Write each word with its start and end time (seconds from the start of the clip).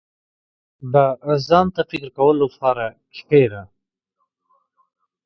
•د 0.93 0.95
ځان 1.47 1.67
ته 1.75 1.81
فکر 1.89 2.09
کولو 2.17 2.41
لپاره 2.51 2.85
کښېنه. 3.13 3.61